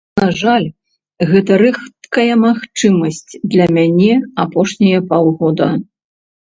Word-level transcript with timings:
На 0.19 0.27
жаль, 0.37 0.63
гэта 1.31 1.51
рэдкая 1.63 2.33
магчымасць 2.45 3.31
для 3.55 3.65
мяне 3.79 4.13
апошнія 4.49 4.99
паўгода. 5.15 5.73